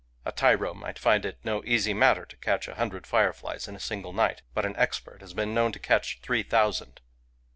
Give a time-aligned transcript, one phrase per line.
[0.25, 3.79] A tyro might find it no easy matter to catch a hundred fireflies in a
[3.79, 7.01] single night; but an expert has been known to catch three thou sand.